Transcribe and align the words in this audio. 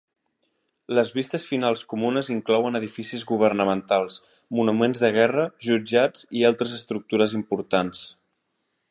Les 0.99 1.09
vistes 1.17 1.43
finals 1.49 1.83
comunes 1.91 2.29
inclouen 2.35 2.79
edificis 2.79 3.25
governamentals, 3.31 4.15
monuments 4.59 5.01
de 5.03 5.11
guerra, 5.17 5.45
jutjats 5.67 6.25
i 6.41 6.45
altres 6.53 6.73
estructures 6.79 7.37
importants. 7.41 8.01